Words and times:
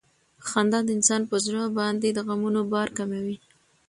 خندا 0.47 0.79
د 0.85 0.89
انسان 0.97 1.21
پر 1.29 1.37
زړه 1.45 1.63
باندې 1.79 2.07
د 2.11 2.19
غمونو 2.27 2.61
بار 2.71 2.87
کموي. 2.97 3.37